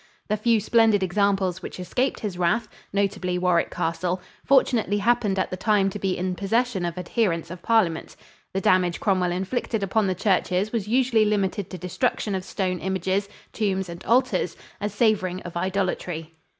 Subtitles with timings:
[0.29, 5.57] The few splendid examples which escaped his wrath notably Warwick Castle fortunately happened at the
[5.57, 8.15] time to be in possession of adherents of Parliament.
[8.51, 13.29] The damage Cromwell inflicted upon the churches was usually limited to destruction of stone images,
[13.53, 16.33] tombs and altars, as savoring of idolatry.